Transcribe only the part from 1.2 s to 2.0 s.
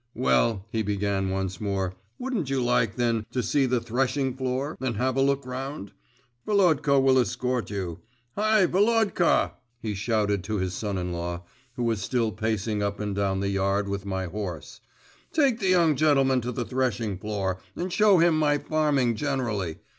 once more,